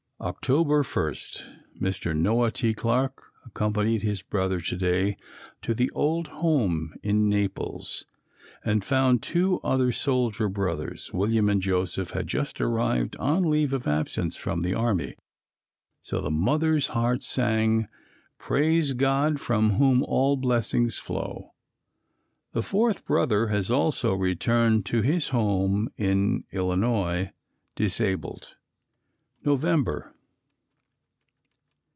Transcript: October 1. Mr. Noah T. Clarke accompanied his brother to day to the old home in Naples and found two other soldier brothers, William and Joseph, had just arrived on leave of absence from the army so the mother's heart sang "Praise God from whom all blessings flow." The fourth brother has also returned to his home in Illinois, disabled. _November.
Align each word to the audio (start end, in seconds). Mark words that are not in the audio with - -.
October 0.23 0.83
1. 0.83 0.83
Mr. 1.81 2.15
Noah 2.15 2.51
T. 2.51 2.75
Clarke 2.75 3.25
accompanied 3.43 4.03
his 4.03 4.21
brother 4.21 4.61
to 4.61 4.75
day 4.77 5.17
to 5.63 5.73
the 5.73 5.89
old 5.95 6.27
home 6.27 6.93
in 7.01 7.27
Naples 7.27 8.05
and 8.63 8.83
found 8.85 9.23
two 9.23 9.59
other 9.63 9.91
soldier 9.91 10.47
brothers, 10.47 11.11
William 11.11 11.49
and 11.49 11.59
Joseph, 11.59 12.11
had 12.11 12.27
just 12.27 12.61
arrived 12.61 13.15
on 13.15 13.49
leave 13.49 13.73
of 13.73 13.87
absence 13.87 14.35
from 14.35 14.61
the 14.61 14.75
army 14.75 15.15
so 16.03 16.21
the 16.21 16.29
mother's 16.29 16.89
heart 16.89 17.23
sang 17.23 17.87
"Praise 18.37 18.93
God 18.93 19.39
from 19.39 19.71
whom 19.71 20.03
all 20.03 20.37
blessings 20.37 20.99
flow." 20.99 21.55
The 22.53 22.61
fourth 22.61 23.05
brother 23.07 23.47
has 23.47 23.71
also 23.71 24.13
returned 24.13 24.85
to 24.85 25.01
his 25.01 25.29
home 25.29 25.89
in 25.97 26.43
Illinois, 26.51 27.31
disabled. 27.75 28.55
_November. 29.43 30.09